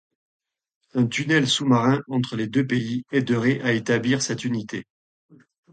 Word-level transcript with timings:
Un 0.95 1.05
tunnel 1.05 1.47
sous-marin 1.47 2.01
entre 2.07 2.35
les 2.35 2.47
deux 2.47 2.65
pays 2.65 3.03
aiderait 3.11 3.61
à 3.61 3.71
établir 3.73 4.23
cette 4.23 4.43
unité. 4.43 4.87